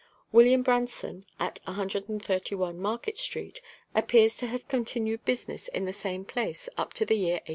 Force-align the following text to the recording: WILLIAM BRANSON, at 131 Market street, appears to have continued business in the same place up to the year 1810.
WILLIAM 0.31 0.63
BRANSON, 0.63 1.27
at 1.39 1.59
131 1.65 2.79
Market 2.81 3.17
street, 3.19 3.61
appears 3.93 4.35
to 4.37 4.47
have 4.47 4.67
continued 4.67 5.23
business 5.25 5.67
in 5.67 5.85
the 5.85 5.93
same 5.93 6.25
place 6.25 6.67
up 6.75 6.91
to 6.95 7.05
the 7.05 7.13
year 7.13 7.33
1810. 7.33 7.49